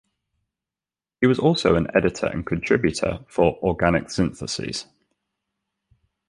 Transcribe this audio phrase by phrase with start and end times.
[1.19, 4.87] He was also an editor and contributor for "Organic Syntheses".